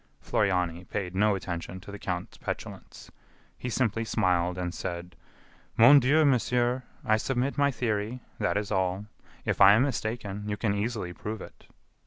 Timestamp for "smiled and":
4.03-4.73